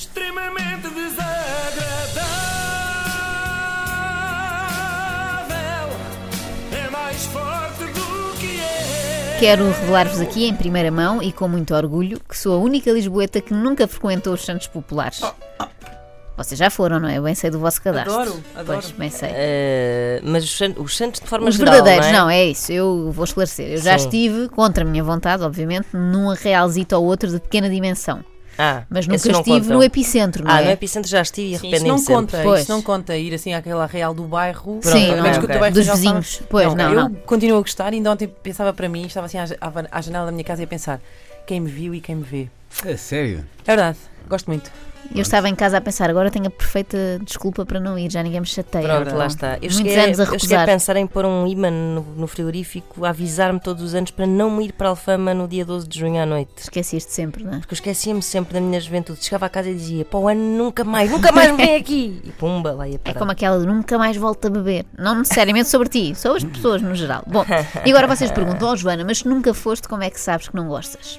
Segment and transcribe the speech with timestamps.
[0.00, 1.30] extremamente desagradável.
[6.72, 9.36] É mais forte do que é.
[9.38, 13.42] Quero revelar-vos aqui em primeira mão e com muito orgulho que sou a única lisboeta
[13.42, 15.20] que nunca frequentou os Santos Populares.
[16.34, 17.18] Vocês já foram, não é?
[17.18, 18.14] Eu bem sei do vosso cadastro.
[18.14, 18.80] Adoro, adoro.
[18.80, 19.28] Pois, bem sei.
[19.30, 22.38] Eh, mas os, os santos de forma Os geral, verdadeiros, não, não é?
[22.38, 22.46] é?
[22.46, 22.72] isso.
[22.72, 23.72] Eu vou esclarecer.
[23.72, 24.06] Eu já Sim.
[24.06, 28.24] estive, contra a minha vontade, obviamente, num arrealzito ou outro de pequena dimensão.
[28.62, 29.76] Ah, Mas nunca não estive contam.
[29.78, 30.64] no epicentro, não Ah, é?
[30.66, 32.14] no epicentro já estive e arrependi-me não sempre.
[32.14, 32.60] conta, Pois.
[32.62, 34.80] isso não conta ir assim àquela real do bairro.
[34.82, 35.22] Sim, a não.
[35.22, 35.46] menos que o Ok.
[35.54, 36.42] teu bairro Dos vizinhos.
[36.50, 37.14] Pois, não, eu não.
[37.14, 40.26] continuo a gostar e ainda ontem pensava para mim, estava assim à, à- à janela
[40.26, 41.00] da minha casa e a pensar
[41.46, 42.48] quem me viu e quem me vê.
[42.84, 43.46] É sério?
[43.64, 44.70] É verdade, gosto muito.
[45.12, 48.22] Eu estava em casa a pensar, agora tenho a perfeita desculpa para não ir, já
[48.22, 48.84] ninguém me chateia.
[48.86, 49.54] Pronto, Então, lá está.
[49.54, 50.66] Eu Muitos cheguei, anos a eu cheguei a recusar.
[50.66, 54.72] pensar em pôr um imã no, no frigorífico, avisar-me todos os anos para não ir
[54.72, 56.50] para a Alfama no dia 12 de junho à noite.
[56.58, 57.58] Esquecias-te sempre, não é?
[57.58, 59.22] Porque eu esquecia-me sempre da minha juventude.
[59.24, 62.20] Chegava a casa e dizia: Pá, o ano nunca mais, nunca mais me vem aqui.
[62.30, 63.18] E pumba, lá ia É parar.
[63.18, 64.84] como aquela de nunca mais volta a beber.
[64.96, 67.24] Não necessariamente sobre ti, sobre as pessoas no geral.
[67.26, 67.44] Bom,
[67.84, 70.54] e agora vocês perguntam, ó Joana, mas se nunca foste, como é que sabes que
[70.54, 71.18] não gostas?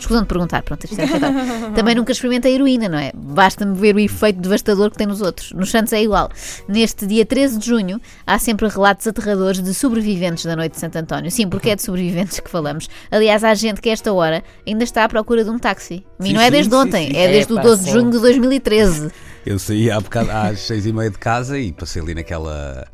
[0.00, 1.06] Escusam de perguntar, pronto, isto é.
[1.74, 3.12] Também nunca experimentei heroína, não é?
[3.14, 5.52] Basta-me ver o efeito devastador que tem nos outros.
[5.52, 6.30] Nos Santos é igual.
[6.66, 10.96] Neste dia 13 de junho, há sempre relatos aterradores de sobreviventes da noite de Santo
[10.96, 11.30] António.
[11.30, 12.88] Sim, porque é de sobreviventes que falamos.
[13.10, 16.04] Aliás, há gente que a esta hora ainda está à procura de um táxi.
[16.18, 17.16] A mim Sim, não é desde sim, ontem, sim.
[17.16, 19.10] é desde o Epá, 12 de junho de 2013.
[19.44, 22.86] Eu saí há bocado, às seis e meia de casa e passei ali naquela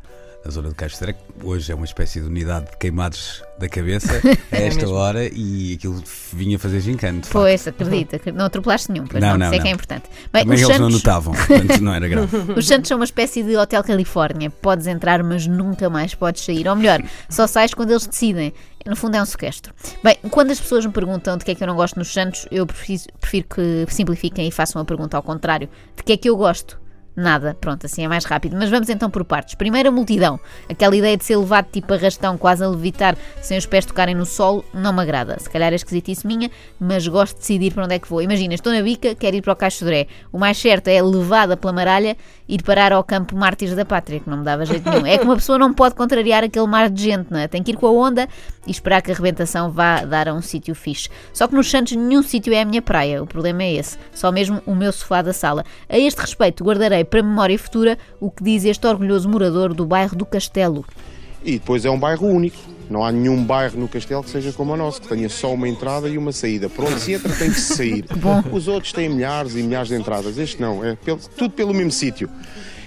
[0.47, 4.13] na zona de que hoje é uma espécie de unidade de queimados da cabeça
[4.49, 4.95] a esta mesmo.
[4.95, 7.19] hora e aquilo vinha fazer gincane.
[7.19, 7.33] de facto.
[7.33, 9.75] Pois, acredita, não atropelaste nenhum, pois não, Não, não, isso é que é não.
[9.75, 10.03] importante.
[10.31, 12.37] Bem, Também os eles não Santos, notavam, portanto não era grave.
[12.55, 14.49] os Santos são uma espécie de Hotel Califórnia.
[14.49, 16.65] Podes entrar, mas nunca mais podes sair.
[16.65, 18.53] Ou melhor, só sais quando eles decidem.
[18.85, 19.73] No fundo é um sequestro.
[20.01, 22.47] Bem, quando as pessoas me perguntam de que é que eu não gosto nos Santos,
[22.49, 25.67] eu prefiro, prefiro que simplifiquem e façam a pergunta ao contrário.
[25.97, 26.79] De que é que eu gosto?
[27.17, 28.55] Nada, pronto, assim é mais rápido.
[28.55, 29.55] Mas vamos então por partes.
[29.55, 30.39] Primeiro a multidão.
[30.69, 34.23] Aquela ideia de ser levado tipo arrastão, quase a levitar, sem os pés tocarem no
[34.23, 35.35] solo, não me agrada.
[35.39, 38.21] Se calhar é esquisitice minha, mas gosto de decidir para onde é que vou.
[38.21, 40.05] Imagina, estou na bica, quero ir para o Caixo Dré.
[40.31, 42.15] O mais certo é levada pela maralha
[42.47, 45.07] ir parar ao campo Mártires da Pátria, que não me dava jeito nenhum.
[45.07, 47.47] É que uma pessoa não pode contrariar aquele mar de gente, não é?
[47.47, 48.29] Tem que ir com a onda
[48.67, 51.09] e esperar que a rebentação vá dar a um sítio fixe.
[51.33, 53.97] Só que nos Santos nenhum sítio é a minha praia, o problema é esse.
[54.13, 55.65] Só mesmo o meu sofá da sala.
[55.89, 60.15] A este respeito, guardarei para memória futura o que diz este orgulhoso morador do bairro
[60.15, 60.85] do Castelo.
[61.43, 62.57] E depois é um bairro único.
[62.89, 65.67] Não há nenhum bairro no Castelo que seja como o nosso, que tenha só uma
[65.67, 66.69] entrada e uma saída.
[66.69, 68.05] Por onde se entra tem que se sair.
[68.15, 68.41] bom.
[68.51, 70.37] Os outros têm milhares e milhares de entradas.
[70.37, 72.29] Este não, é pelo- tudo pelo mesmo sítio.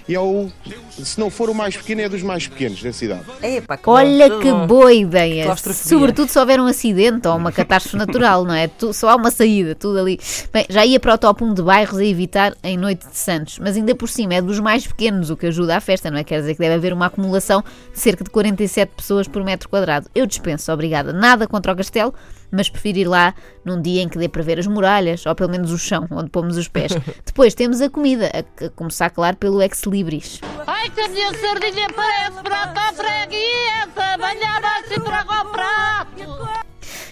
[0.09, 0.49] E é o,
[0.91, 3.23] se não for o mais pequeno, é dos mais pequenos da cidade.
[3.43, 4.67] Epá, que bom, Olha tudo que bom.
[4.67, 5.55] boa ideia!
[5.57, 8.69] Sobretudo se houver um acidente ou uma catástrofe natural, não é?
[8.69, 10.19] Tu- só há uma saída, tudo ali.
[10.53, 13.59] Bem, já ia para o top 1 de bairros a evitar em Noite de Santos,
[13.59, 16.25] mas ainda por cima é dos mais pequenos, o que ajuda à festa, não é?
[16.25, 17.63] Quer dizer que deve haver uma acumulação
[17.93, 20.09] de cerca de 47 pessoas por metro quadrado.
[20.15, 21.13] Eu dispenso, obrigada.
[21.13, 22.13] Nada contra o castelo,
[22.51, 23.35] mas prefiro ir lá
[23.65, 26.31] num dia em que dê para ver as muralhas, ou pelo menos o chão, onde
[26.31, 26.93] pomos os pés.
[27.25, 30.41] Depois temos a comida, a, a começar, claro, pelo ex-libris.
[30.67, 36.61] Ai, que a minha sardinha parece prata à freguesa, banhada assim para o prato.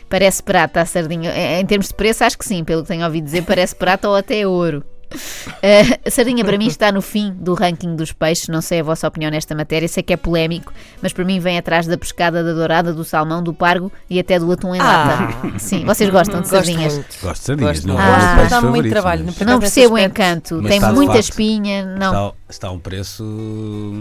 [0.09, 1.33] Parece prata a sardinha.
[1.61, 4.17] Em termos de preço, acho que sim, pelo que tenho ouvido dizer, parece prata ou
[4.17, 4.83] até ouro.
[5.61, 8.47] Eh, a sardinha para mim está no fim do ranking dos peixes.
[8.47, 11.59] Não sei a vossa opinião nesta matéria, sei que é polémico, mas para mim vem
[11.59, 15.59] atrás da pescada, da dourada, do salmão, do pargo e até do atum em lata.
[15.59, 16.95] Sim, vocês gostam de sardinhas?
[17.21, 19.95] Gosto de sardinhas, Gosto não é Gosto, dá muito favorito, trabalho, mas não Não percebo
[19.95, 20.61] o encanto.
[20.63, 21.25] Mas Tem de muita facto.
[21.25, 21.85] espinha.
[21.85, 22.29] Não.
[22.29, 23.25] Está, está um preço.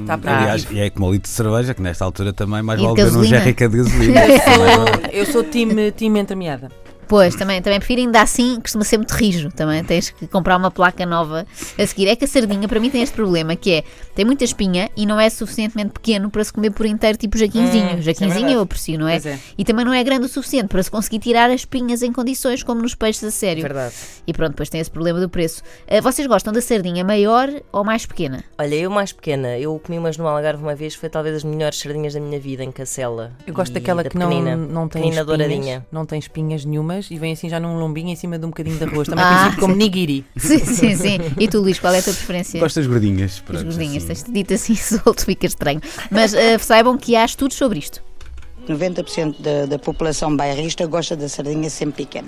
[0.01, 0.73] Está aliás, proibitivo.
[0.75, 3.03] e é como o litro de cerveja, que nesta altura também mais E de vale
[3.09, 4.19] ver um jerrycan de gasolina.
[5.11, 5.19] É.
[5.19, 6.69] Eu sou time, time entremeada.
[7.07, 9.83] Pois, também, também prefiro ainda assim, costuma ser muito rijo também.
[9.83, 11.45] Tens que comprar uma placa nova
[11.77, 12.07] a seguir.
[12.07, 13.83] É que a sardinha, para mim, tem este problema que é
[14.15, 17.85] tem muita espinha e não é suficientemente pequeno para se comer por inteiro, tipo jaquinzinho.
[17.85, 18.53] Hum, é jaquinzinho verdade.
[18.53, 19.17] eu aprecio, não é?
[19.17, 19.39] É.
[19.57, 22.63] E também não é grande o suficiente para se conseguir tirar as espinhas em condições
[22.63, 23.61] como nos peixes a sério.
[23.61, 23.93] Verdade.
[24.25, 25.61] E pronto, depois tem esse problema do preço.
[25.87, 28.43] Ah, vocês gostam da sardinha maior ou mais pequena?
[28.57, 31.77] Olha, eu mais pequena, eu comi umas no Algarve uma vez, foi talvez das melhores
[31.77, 33.31] sardinhas da minha vida em Cacela.
[33.45, 35.85] Eu gosto daquela da que não, não tem espinhas, douradinha.
[35.91, 36.65] não tem espinhas
[37.11, 39.37] e vem assim já num lombinho em cima de um bocadinho de arroz, também Ah,
[39.39, 40.25] conhecido como nigiri.
[40.35, 41.17] Sim, sim, sim.
[41.39, 42.59] E tu, Luís, qual é a tua preferência?
[42.59, 43.43] Gosto das gordinhas.
[43.53, 44.23] As gordinhas, assim.
[44.23, 45.81] tens dito assim solto, fica estranho.
[46.09, 48.01] Mas ah, saibam que há estudos sobre isto.
[48.67, 52.27] 90% da, da população bairrista gosta da sardinha sempre pequena.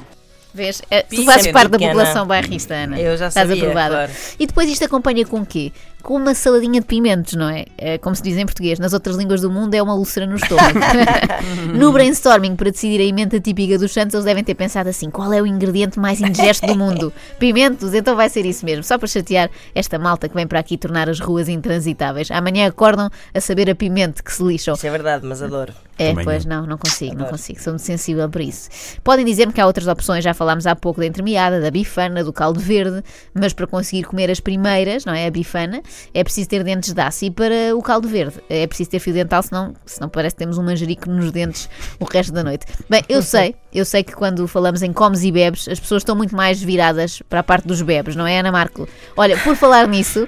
[0.53, 0.81] Vês?
[0.89, 1.91] É, tu fazes parte da pequena.
[1.93, 2.99] população bairrista, Ana.
[2.99, 3.93] Eu já Estás sabia, aprovada.
[3.95, 4.11] claro.
[4.39, 5.71] E depois isto acompanha com o quê?
[6.01, 7.65] Com uma saladinha de pimentos, não é?
[7.77, 8.79] É, Como se diz em português.
[8.79, 10.79] Nas outras línguas do mundo é uma úlcera no estômago.
[11.77, 15.31] no brainstorming para decidir a emenda típica dos Santos, eles devem ter pensado assim: qual
[15.33, 17.13] é o ingrediente mais indigesto do mundo?
[17.37, 17.93] Pimentos?
[17.93, 18.83] Então vai ser isso mesmo.
[18.83, 22.31] Só para chatear esta malta que vem para aqui tornar as ruas intransitáveis.
[22.31, 24.73] Amanhã acordam a saber a pimento que se lixam.
[24.75, 25.73] Isso é verdade, mas adoro.
[25.99, 27.59] É, Também pois não, não consigo, não consigo.
[27.59, 28.69] Sou muito sensível para isso.
[29.03, 32.31] Podem dizer-me que há outras opções, já falámos há pouco da entremeada, da bifana, do
[32.31, 33.03] caldo verde,
[33.33, 35.27] mas para conseguir comer as primeiras, não é?
[35.27, 35.81] A bifana,
[36.13, 37.25] é preciso ter dentes de aço.
[37.25, 40.57] E para o caldo verde, é preciso ter fio dental, senão, senão parece que temos
[40.57, 41.69] um manjerico nos dentes
[41.99, 42.65] o resto da noite.
[42.89, 46.15] Bem, eu sei, eu sei que quando falamos em comes e bebes, as pessoas estão
[46.15, 48.87] muito mais viradas para a parte dos bebes, não é, Ana Marco?
[49.15, 50.27] Olha, por falar nisso,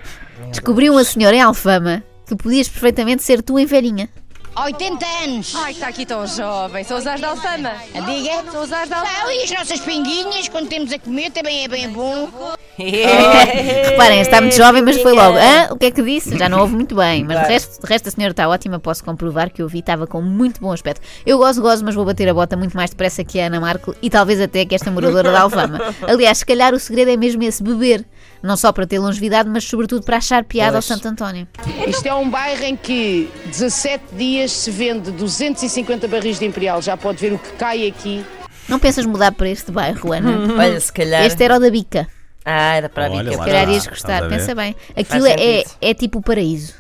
[0.50, 4.10] descobri uma senhora em Alfama que podias perfeitamente ser tu em velhinha.
[4.56, 5.54] 80 anos.
[5.56, 6.84] Ai, está aqui tão jovem.
[6.84, 7.72] São os as da Alfama.
[8.06, 8.52] Diga.
[8.52, 9.20] São os as da Alfama.
[9.26, 12.30] Ah, e as nossas pinguinhas, quando temos a comer, também é bem bom.
[12.78, 15.38] Reparem, está muito jovem, mas foi logo.
[15.38, 15.70] Hã?
[15.72, 16.38] O que é que disse?
[16.38, 17.24] Já não ouve muito bem.
[17.24, 20.06] Mas de resto, de resto a senhora está ótima, posso comprovar que eu vi, estava
[20.08, 21.02] com muito bom aspecto.
[21.26, 23.96] Eu gosto, gosto, mas vou bater a bota muito mais depressa que a Ana Marco
[24.02, 25.80] e talvez até que esta moradora da Alfama.
[26.08, 28.06] Aliás, se calhar o segredo é mesmo esse, beber.
[28.44, 31.48] Não só para ter longevidade, mas sobretudo para achar piada ao Santo António.
[31.88, 36.82] Isto é um bairro em que 17 dias se vende 250 barris de Imperial.
[36.82, 38.26] Já pode ver o que cai aqui.
[38.68, 40.54] Não pensas mudar para este bairro, Ana?
[40.58, 41.24] Olha, se calhar.
[41.26, 42.08] Este era o da Bica.
[42.44, 43.38] Ah, era para a Olha bica.
[43.38, 43.44] lá.
[43.44, 44.76] Se calhar ias gostar, pensa bem.
[44.96, 45.78] Aquilo é, sentido.
[45.80, 46.74] é tipo o paraíso.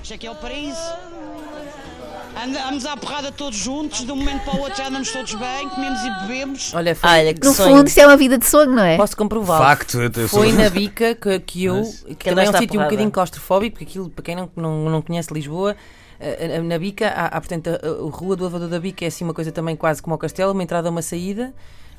[0.00, 0.78] Acha que é o paraíso?
[2.46, 5.68] Andamos à porrada todos juntos, de um momento para o outro já andamos todos bem,
[5.68, 6.72] comemos e bebemos.
[6.74, 7.76] Olha, foi, Olha, que No sonho.
[7.78, 8.96] fundo, isto é uma vida de sonho, não é?
[8.96, 9.64] posso comprová-lo.
[9.64, 10.40] Facto, eu, eu sou.
[10.40, 12.84] Foi na bica que, que eu, Mas- que também é um sítio um porrada.
[12.90, 15.74] bocadinho claustrofóbico, porque aquilo, para quem não, não, não conhece Lisboa,
[16.20, 19.08] eh, eh, na bica, há, há, portanto, a, a Rua do Avador da Bica é
[19.08, 21.52] assim uma coisa também quase como ao castelo, uma entrada, uma saída,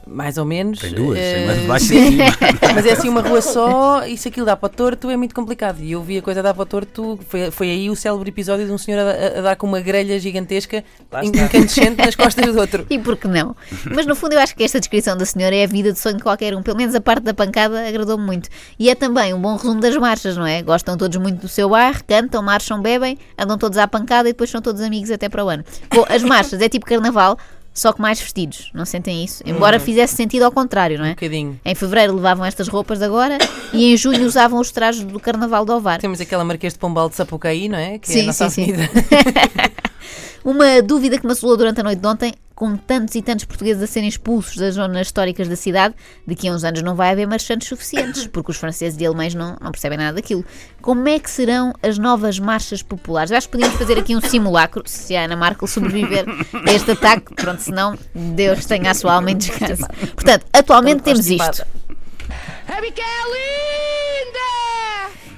[0.09, 0.79] mais ou menos.
[0.79, 2.25] Tem duas, Eh, tem uma de baixo e de cima.
[2.75, 5.33] Mas é assim uma rua só e se aquilo dá para o torto é muito
[5.35, 5.79] complicado.
[5.81, 8.65] E eu vi a coisa dar para o torto, foi, foi aí o célebre episódio
[8.65, 10.83] de um senhor a, a- dar com uma grelha gigantesca
[11.23, 12.85] incandescente nas costas do outro.
[12.97, 13.55] E por que não?
[13.93, 16.17] Mas no fundo eu acho que esta descrição da senhora é a vida de sonho
[16.17, 16.61] de qualquer um.
[16.63, 18.49] Pelo menos a parte da pancada agradou-me muito.
[18.79, 20.61] E é também um bom resumo das marchas, não é?
[20.61, 24.49] Gostam todos muito do seu bairro, cantam, marcham, bebem, andam todos à pancada e depois
[24.49, 25.63] são todos amigos até para o ano.
[25.93, 27.37] Bom, as marchas é tipo carnaval,
[27.77, 28.71] só que mais vestidos.
[28.73, 29.43] Não sentem isso?
[29.45, 31.11] Embora fizesse sentido ao contrário, não Um é?
[31.11, 31.59] bocadinho.
[31.63, 33.37] Em fevereiro levavam estas roupas de agora
[33.71, 35.99] e em junho usavam os trajes do carnaval de Ovar.
[35.99, 37.99] Temos aquela Marquês de Pombal de Sapucaí, não é?
[37.99, 38.73] Que é Sim, a nossa sim, sim.
[40.43, 43.83] Uma dúvida que me assolou durante a noite de ontem, com tantos e tantos portugueses
[43.83, 45.93] a serem expulsos das zonas históricas da cidade,
[46.25, 49.55] daqui a uns anos não vai haver marchantes suficientes, porque os franceses e alemães não,
[49.61, 50.43] não percebem nada daquilo.
[50.81, 53.31] Como é que serão as novas marchas populares?
[53.31, 56.25] Acho que podíamos fazer aqui um simulacro, se a Ana Markel sobreviver
[56.67, 57.35] a este ataque.
[57.35, 59.85] Pronto, senão Deus tenha a sua alma em descanso.
[60.15, 61.63] Portanto, atualmente temos isto.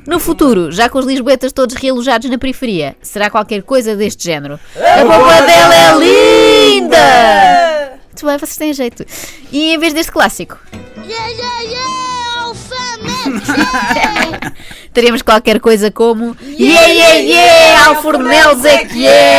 [0.08, 4.58] No futuro, já com os lisboetas todos realojados na periferia, será qualquer coisa deste género.
[4.78, 6.59] A roupa dela é linda!
[8.06, 9.06] Muito bem, vocês têm jeito.
[9.52, 10.58] E em vez deste clássico,
[11.10, 14.54] Yeah, yeah, yeah, alfamete!
[14.94, 19.39] teremos qualquer coisa como Yeah, yeah, yeah, Alfornelos é que é!